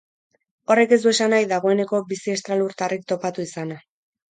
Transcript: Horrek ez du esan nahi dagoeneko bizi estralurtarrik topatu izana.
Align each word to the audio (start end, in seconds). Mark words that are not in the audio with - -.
Horrek 0.75 0.95
ez 0.97 0.99
du 1.03 1.11
esan 1.11 1.31
nahi 1.35 1.45
dagoeneko 1.51 2.01
bizi 2.15 2.35
estralurtarrik 2.39 3.07
topatu 3.15 3.47
izana. 3.49 3.81